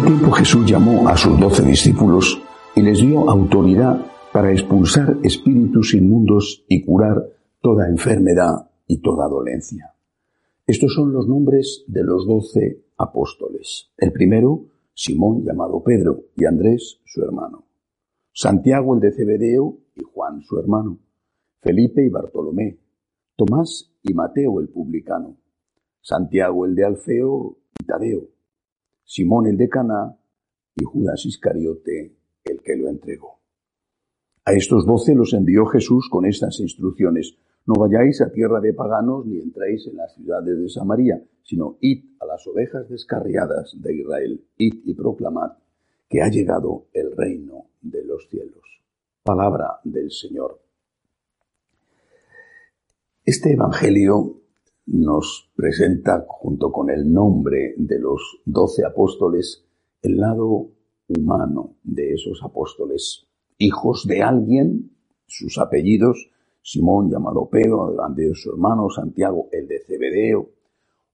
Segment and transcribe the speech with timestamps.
[0.00, 2.40] aquel tiempo Jesús llamó a sus doce discípulos
[2.74, 4.00] y les dio autoridad
[4.32, 7.22] para expulsar espíritus inmundos y curar
[7.60, 9.94] toda enfermedad y toda dolencia.
[10.66, 13.90] Estos son los nombres de los doce apóstoles.
[13.98, 17.66] El primero, Simón llamado Pedro, y Andrés, su hermano.
[18.32, 20.98] Santiago el de Cebedeo y Juan, su hermano.
[21.60, 22.78] Felipe y Bartolomé.
[23.36, 25.36] Tomás y Mateo el publicano.
[26.00, 28.39] Santiago el de Alfeo y Tadeo.
[29.04, 30.16] Simón el de Caná
[30.76, 33.40] y Judas Iscariote el que lo entregó.
[34.44, 37.36] A estos doce los envió Jesús con estas instrucciones.
[37.66, 42.04] No vayáis a tierra de paganos ni entréis en las ciudades de Samaria, sino id
[42.20, 45.52] a las ovejas descarriadas de Israel, id y proclamad
[46.08, 48.82] que ha llegado el reino de los cielos.
[49.22, 50.60] Palabra del Señor.
[53.24, 54.40] Este Evangelio
[54.90, 59.64] nos presenta, junto con el nombre de los doce apóstoles,
[60.02, 60.68] el lado
[61.06, 64.90] humano de esos apóstoles, hijos de alguien,
[65.26, 66.30] sus apellidos,
[66.60, 70.50] Simón llamado Pedro, Andrés su hermano, Santiago el de Cebedeo,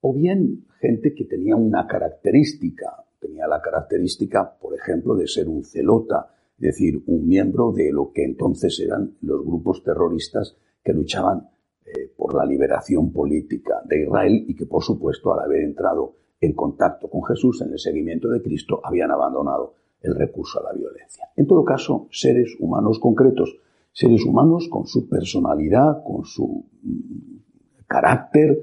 [0.00, 5.64] o bien gente que tenía una característica, tenía la característica, por ejemplo, de ser un
[5.64, 11.48] celota, es decir, un miembro de lo que entonces eran los grupos terroristas que luchaban
[11.94, 16.52] eh, por la liberación política de Israel y que, por supuesto, al haber entrado en
[16.52, 21.28] contacto con Jesús en el seguimiento de Cristo, habían abandonado el recurso a la violencia.
[21.36, 23.56] En todo caso, seres humanos concretos,
[23.92, 28.58] seres humanos con su personalidad, con su mm, carácter,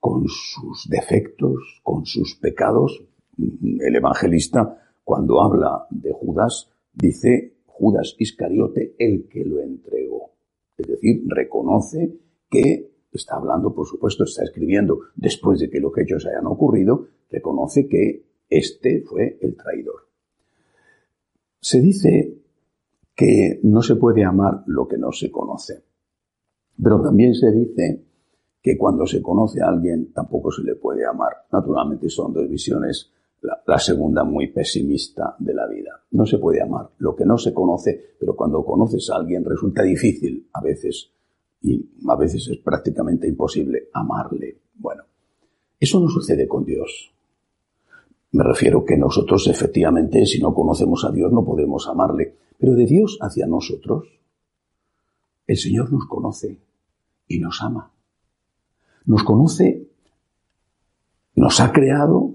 [0.00, 3.02] con sus defectos, con sus pecados.
[3.36, 10.33] El evangelista, cuando habla de Judas, dice Judas Iscariote, el que lo entregó.
[10.76, 12.18] Es decir, reconoce
[12.50, 17.86] que está hablando, por supuesto, está escribiendo después de que los hechos hayan ocurrido, reconoce
[17.88, 20.08] que este fue el traidor.
[21.60, 22.38] Se dice
[23.14, 25.84] que no se puede amar lo que no se conoce,
[26.82, 28.04] pero también se dice
[28.60, 31.32] que cuando se conoce a alguien tampoco se le puede amar.
[31.52, 33.12] Naturalmente son dos visiones,
[33.66, 36.02] la, segunda muy pesimista de la vida.
[36.12, 39.82] No se puede amar lo que no se conoce, pero cuando conoces a alguien resulta
[39.82, 41.10] difícil a veces
[41.62, 44.58] y a veces es prácticamente imposible amarle.
[44.74, 45.04] Bueno,
[45.78, 47.12] eso no sucede con Dios.
[48.32, 52.86] Me refiero que nosotros efectivamente si no conocemos a Dios no podemos amarle, pero de
[52.86, 54.20] Dios hacia nosotros,
[55.46, 56.58] el Señor nos conoce
[57.28, 57.94] y nos ama
[59.06, 59.88] nos conoce,
[61.34, 62.33] nos ha creado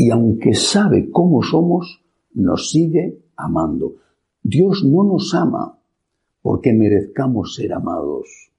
[0.00, 2.02] y aunque sabe cómo somos,
[2.32, 3.96] nos sigue amando.
[4.42, 5.78] Dios no nos ama
[6.40, 8.50] porque merezcamos ser amados.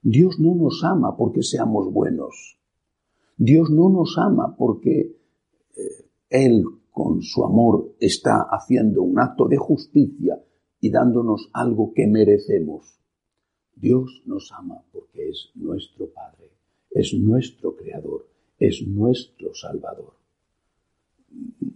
[0.00, 2.58] Dios no nos ama porque seamos buenos.
[3.36, 5.14] Dios no nos ama porque
[5.76, 10.42] eh, Él con su amor está haciendo un acto de justicia
[10.80, 12.98] y dándonos algo que merecemos.
[13.76, 16.50] Dios nos ama porque es nuestro Padre,
[16.92, 18.26] es nuestro Creador,
[18.58, 20.21] es nuestro Salvador.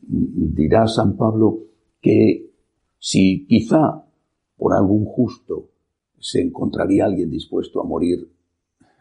[0.08, 1.64] Dirá San Pablo
[2.00, 2.52] que
[2.98, 4.04] si quizá
[4.56, 5.70] por algún justo
[6.18, 8.28] se encontraría alguien dispuesto a morir,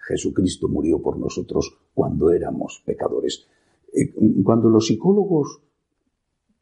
[0.07, 3.47] Jesucristo murió por nosotros cuando éramos pecadores.
[3.93, 4.13] Eh,
[4.43, 5.61] cuando los psicólogos,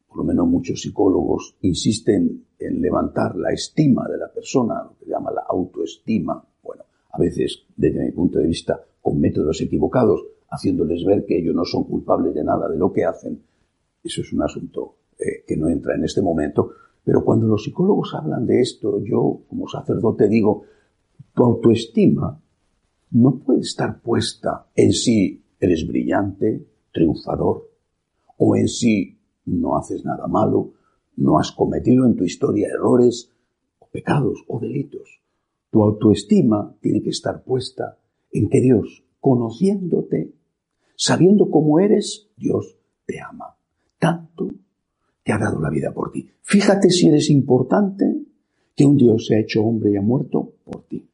[0.08, 5.06] por lo menos muchos psicólogos, insisten en levantar la estima de la persona, lo que
[5.06, 11.04] llama la autoestima, bueno, a veces, desde mi punto de vista, con métodos equivocados, haciéndoles
[11.04, 13.42] ver que ellos no son culpables de nada de lo que hacen,
[14.04, 16.70] eso es un asunto eh, que no entra en este momento.
[17.02, 20.64] Pero cuando los psicólogos hablan de esto, yo como sacerdote digo,
[21.34, 22.40] tu autoestima
[23.10, 27.70] no puede estar puesta en si eres brillante, triunfador,
[28.36, 30.72] o en si no haces nada malo,
[31.16, 33.30] no has cometido en tu historia errores
[33.78, 35.20] o pecados o delitos.
[35.70, 37.98] Tu autoestima tiene que estar puesta
[38.32, 40.32] en que Dios, conociéndote,
[40.96, 42.76] sabiendo cómo eres, Dios
[43.06, 43.53] te ama.
[44.04, 44.50] Tanto
[45.22, 46.28] te ha dado la vida por ti.
[46.42, 48.04] Fíjate si eres importante
[48.76, 51.08] que un Dios se ha hecho hombre y ha muerto por ti.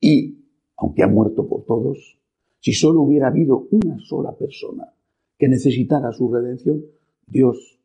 [0.00, 0.38] Y,
[0.78, 2.18] aunque ha muerto por todos,
[2.58, 4.94] si solo hubiera habido una sola persona
[5.36, 6.82] que necesitara su redención,
[7.26, 7.78] Dios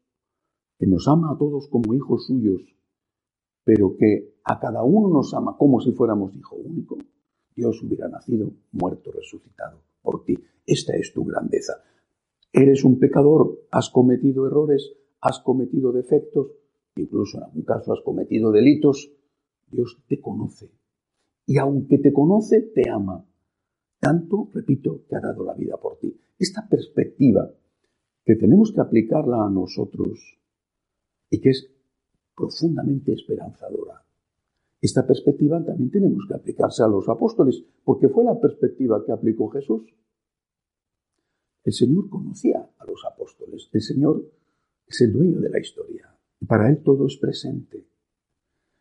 [0.79, 2.61] que nos ama a todos como hijos suyos,
[3.65, 6.97] pero que a cada uno nos ama como si fuéramos hijo único,
[7.53, 10.37] Dios hubiera nacido, muerto, resucitado por ti.
[10.65, 11.83] Esta es tu grandeza.
[12.57, 16.47] Eres un pecador, has cometido errores, has cometido defectos,
[16.95, 19.11] incluso en algún caso has cometido delitos.
[19.69, 20.71] Dios te conoce.
[21.45, 23.23] Y aunque te conoce, te ama.
[23.99, 26.19] Tanto, repito, que ha dado la vida por ti.
[26.39, 27.47] Esta perspectiva
[28.25, 30.39] que tenemos que aplicarla a nosotros
[31.29, 31.69] y que es
[32.35, 34.03] profundamente esperanzadora.
[34.81, 39.47] Esta perspectiva también tenemos que aplicarse a los apóstoles, porque fue la perspectiva que aplicó
[39.49, 39.83] Jesús.
[41.67, 44.23] El Señor conocía a los apóstoles, el Señor
[44.87, 46.15] es el dueño de la historia,
[46.47, 47.85] para Él todo es presente.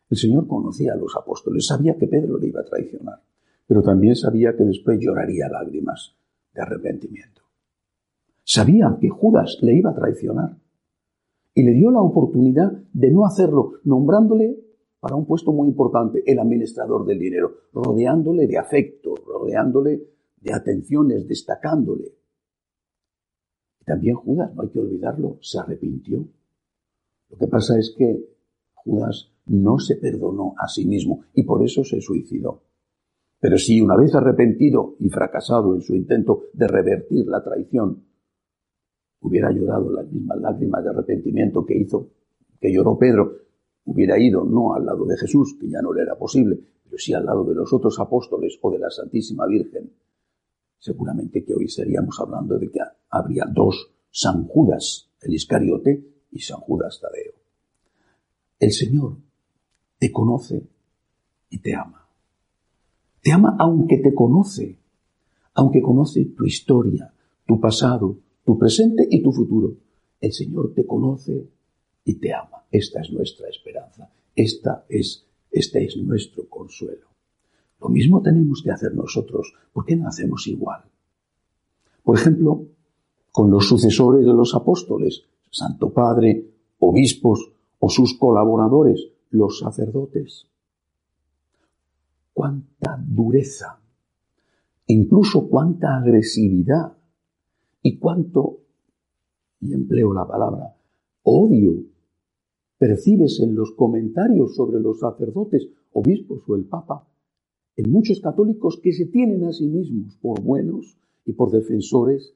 [0.09, 3.21] El Señor conocía a los apóstoles, sabía que Pedro le iba a traicionar,
[3.67, 6.15] pero también sabía que después lloraría lágrimas
[6.53, 7.41] de arrepentimiento.
[8.45, 10.57] Sabía que Judas le iba a traicionar
[11.53, 14.61] y le dio la oportunidad de no hacerlo, nombrándole
[15.01, 20.07] para un puesto muy importante, el administrador del dinero, rodeándole de afecto, rodeándole
[20.39, 22.13] de atenciones, destacándole.
[23.87, 26.27] También Judas, no hay que olvidarlo, se arrepintió.
[27.29, 28.19] Lo que pasa es que
[28.73, 32.63] Judas no se perdonó a sí mismo y por eso se suicidó.
[33.39, 38.03] Pero si una vez arrepentido y fracasado en su intento de revertir la traición,
[39.21, 42.09] hubiera llorado las mismas lágrimas de arrepentimiento que hizo,
[42.59, 43.37] que lloró Pedro,
[43.85, 47.13] hubiera ido no al lado de Jesús, que ya no le era posible, pero sí
[47.13, 49.93] al lado de los otros apóstoles o de la Santísima Virgen,
[50.79, 52.79] seguramente que hoy estaríamos hablando de que
[53.09, 57.33] habría dos San Judas, el Iscariote, y San Judas Tadeo.
[58.59, 59.17] El Señor
[59.97, 60.67] te conoce
[61.49, 62.07] y te ama.
[63.21, 64.79] Te ama aunque te conoce,
[65.53, 67.13] aunque conoce tu historia,
[67.45, 69.77] tu pasado, tu presente y tu futuro.
[70.19, 71.49] El Señor te conoce
[72.03, 72.65] y te ama.
[72.71, 74.11] Esta es nuestra esperanza.
[74.35, 77.07] Esta es, este es nuestro consuelo.
[77.79, 79.53] Lo mismo tenemos que hacer nosotros.
[79.71, 80.83] ¿Por qué no hacemos igual?
[82.03, 82.65] Por ejemplo,
[83.31, 90.47] con los sucesores de los apóstoles, Santo Padre, obispos o sus colaboradores, los sacerdotes.
[92.33, 93.79] Cuánta dureza,
[94.87, 96.97] incluso cuánta agresividad
[97.81, 98.59] y cuánto,
[99.59, 100.75] y empleo la palabra,
[101.23, 101.83] odio
[102.77, 107.07] percibes en los comentarios sobre los sacerdotes, obispos o el Papa,
[107.77, 112.33] en muchos católicos que se tienen a sí mismos por buenos y por defensores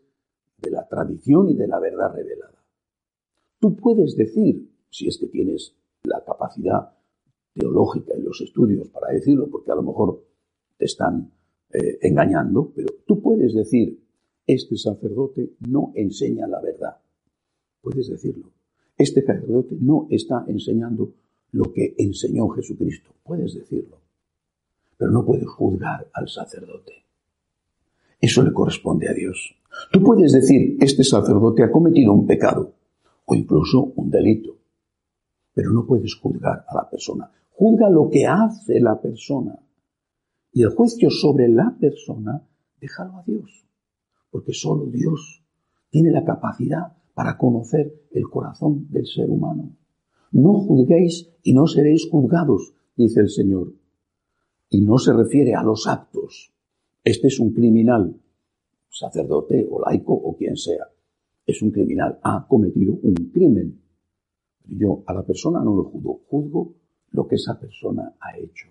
[0.62, 2.64] de la tradición y de la verdad revelada.
[3.60, 6.92] Tú puedes decir, si es que tienes la capacidad
[7.54, 10.24] teológica y los estudios para decirlo, porque a lo mejor
[10.78, 11.32] te están
[11.74, 14.00] eh, engañando, pero tú puedes decir,
[14.46, 16.98] este sacerdote no enseña la verdad.
[17.82, 18.52] Puedes decirlo.
[18.98, 21.14] Este sacerdote no está enseñando
[21.52, 23.12] lo que enseñó Jesucristo.
[23.24, 23.98] Puedes decirlo.
[25.02, 26.94] Pero no puedes juzgar al sacerdote.
[28.20, 29.56] Eso le corresponde a Dios.
[29.92, 32.76] Tú puedes decir, este sacerdote ha cometido un pecado
[33.26, 34.62] o incluso un delito
[35.54, 37.32] pero no puedes juzgar a la persona.
[37.52, 39.60] Juzga lo que hace la persona.
[40.54, 42.48] Y el juicio sobre la persona,
[42.80, 43.66] déjalo a Dios.
[44.30, 45.44] Porque solo Dios
[45.90, 49.76] tiene la capacidad para conocer el corazón del ser humano.
[50.32, 53.74] No juzguéis y no seréis juzgados, dice el Señor.
[54.72, 56.52] Y no se refiere a los actos.
[57.04, 58.20] Este es un criminal,
[58.90, 60.88] sacerdote o laico o quien sea.
[61.46, 63.82] Es un criminal, ha cometido un crimen
[64.72, 66.74] yo a la persona no lo juzgo, juzgo
[67.12, 68.70] lo que esa persona ha hecho.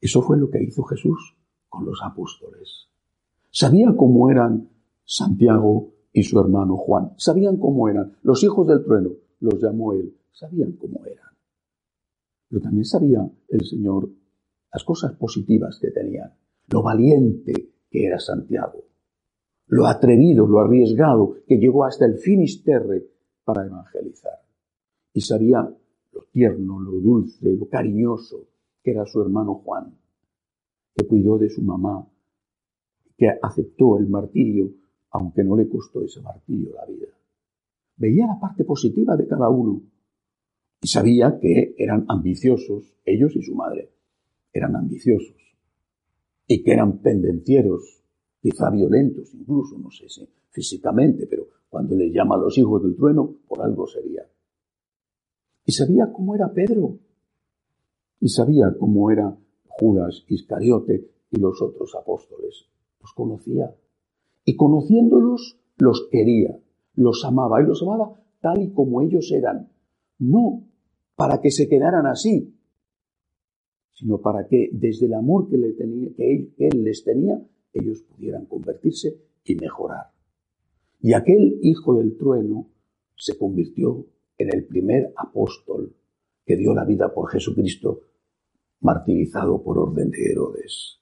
[0.00, 1.36] Eso fue lo que hizo Jesús
[1.68, 2.88] con los apóstoles.
[3.50, 4.68] Sabía cómo eran
[5.04, 7.12] Santiago y su hermano Juan.
[7.16, 8.16] Sabían cómo eran.
[8.22, 10.16] Los hijos del trueno los llamó él.
[10.32, 11.35] Sabían cómo eran.
[12.48, 14.08] Pero también sabía el Señor
[14.72, 16.32] las cosas positivas que tenían.
[16.68, 17.52] Lo valiente
[17.90, 18.84] que era Santiago.
[19.68, 23.04] Lo atrevido, lo arriesgado, que llegó hasta el finisterre
[23.44, 24.40] para evangelizar.
[25.12, 25.68] Y sabía
[26.12, 28.46] lo tierno, lo dulce, lo cariñoso
[28.82, 29.98] que era su hermano Juan,
[30.94, 32.06] que cuidó de su mamá,
[33.16, 34.70] que aceptó el martirio,
[35.10, 37.08] aunque no le costó ese martirio la vida.
[37.96, 39.80] Veía la parte positiva de cada uno
[40.80, 43.90] y sabía que eran ambiciosos, ellos y su madre,
[44.52, 45.36] eran ambiciosos
[46.46, 48.02] y que eran pendencieros,
[48.40, 52.96] quizá violentos incluso, no sé si físicamente, pero cuando le llama a los hijos del
[52.96, 54.26] trueno, por algo sería.
[55.66, 56.98] Y sabía cómo era Pedro.
[58.20, 62.66] Y sabía cómo era Judas Iscariote y los otros apóstoles.
[63.00, 63.74] Los conocía.
[64.44, 66.58] Y conociéndolos, los quería,
[66.94, 67.60] los amaba.
[67.60, 69.70] Y los amaba tal y como ellos eran.
[70.18, 70.62] No
[71.16, 72.54] para que se quedaran así,
[73.92, 77.42] sino para que desde el amor que, le tenía, que él les tenía,
[77.72, 80.10] ellos pudieran convertirse y mejorar.
[81.00, 82.68] Y aquel hijo del trueno
[83.16, 84.06] se convirtió
[84.38, 85.94] en el primer apóstol
[86.44, 88.02] que dio la vida por Jesucristo,
[88.80, 91.00] martirizado por orden de Herodes.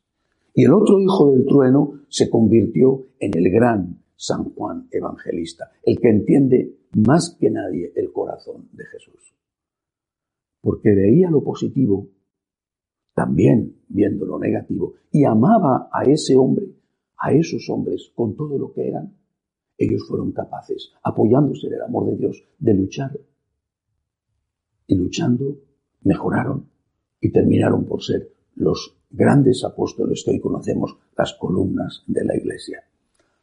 [0.54, 5.98] Y el otro hijo del trueno se convirtió en el gran San Juan Evangelista, el
[5.98, 9.34] que entiende más que nadie el corazón de Jesús.
[10.64, 12.08] Porque veía lo positivo,
[13.12, 16.74] también viendo lo negativo, y amaba a ese hombre,
[17.18, 19.14] a esos hombres, con todo lo que eran.
[19.76, 23.20] Ellos fueron capaces, apoyándose en el amor de Dios, de luchar.
[24.86, 25.58] Y luchando,
[26.00, 26.70] mejoraron
[27.20, 32.84] y terminaron por ser los grandes apóstoles que hoy conocemos, las columnas de la Iglesia.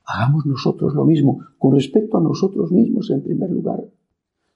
[0.05, 3.87] Hagamos nosotros lo mismo con respecto a nosotros mismos en primer lugar.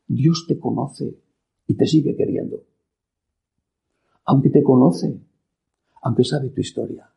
[0.07, 1.25] Dios te conoce
[1.67, 2.63] y te sigue queriendo.
[4.25, 5.19] Aunque te conoce,
[6.01, 7.10] aunque sabe tu historia,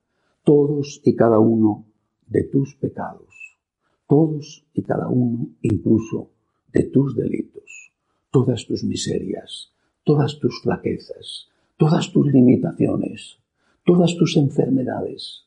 [0.44, 1.86] todos y cada uno
[2.26, 3.58] de tus pecados,
[4.06, 6.30] todos y cada uno incluso
[6.72, 7.92] de tus delitos,
[8.30, 9.72] todas tus miserias,
[10.04, 13.38] todas tus flaquezas, todas tus limitaciones,
[13.84, 15.44] todas tus enfermedades.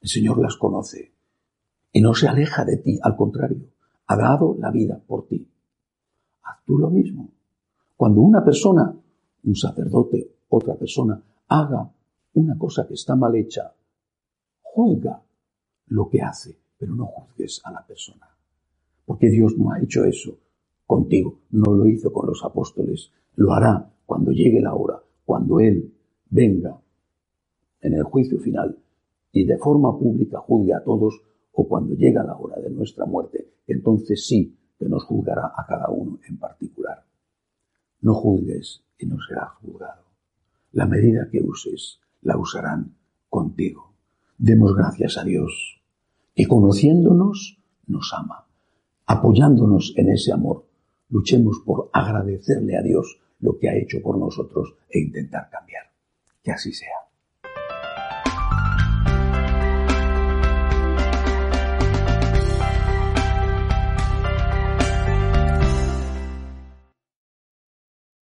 [0.00, 1.12] El Señor las conoce
[1.92, 3.68] y no se aleja de ti, al contrario,
[4.06, 5.48] ha dado la vida por ti.
[6.42, 7.30] Haz tú lo mismo.
[8.02, 8.92] Cuando una persona,
[9.44, 11.88] un sacerdote, otra persona, haga
[12.34, 13.72] una cosa que está mal hecha,
[14.60, 15.22] juzga
[15.86, 18.26] lo que hace, pero no juzgues a la persona.
[19.06, 20.36] Porque Dios no ha hecho eso
[20.84, 25.94] contigo, no lo hizo con los apóstoles, lo hará cuando llegue la hora, cuando Él
[26.28, 26.76] venga
[27.82, 28.76] en el juicio final
[29.30, 33.46] y de forma pública juzgue a todos, o cuando llega la hora de nuestra muerte,
[33.68, 37.04] entonces sí que nos juzgará a cada uno en particular.
[38.02, 40.04] No juzgues y no serás juzgado.
[40.72, 42.94] La medida que uses la usarán
[43.28, 43.94] contigo.
[44.38, 45.80] Demos gracias a Dios,
[46.34, 48.46] que conociéndonos nos ama.
[49.06, 50.66] Apoyándonos en ese amor,
[51.08, 55.84] luchemos por agradecerle a Dios lo que ha hecho por nosotros e intentar cambiar.
[56.42, 57.01] Que así sea.